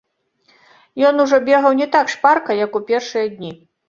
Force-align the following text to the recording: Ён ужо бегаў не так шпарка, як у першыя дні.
Ён 1.09 1.21
ужо 1.25 1.37
бегаў 1.49 1.75
не 1.81 1.87
так 1.97 2.05
шпарка, 2.13 2.57
як 2.65 2.71
у 2.81 2.81
першыя 2.89 3.27
дні. 3.35 3.51